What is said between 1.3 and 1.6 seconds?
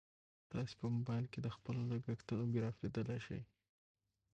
کې د